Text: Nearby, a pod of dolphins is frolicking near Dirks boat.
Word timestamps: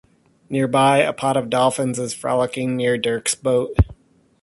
Nearby, 0.49 1.01
a 1.01 1.13
pod 1.13 1.37
of 1.37 1.47
dolphins 1.51 1.99
is 1.99 2.11
frolicking 2.11 2.75
near 2.75 2.97
Dirks 2.97 3.35
boat. 3.35 3.75